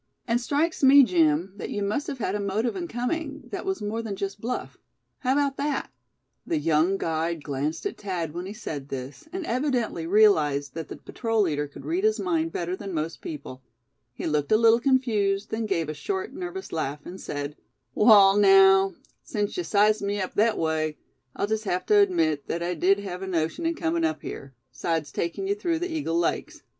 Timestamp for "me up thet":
20.01-20.55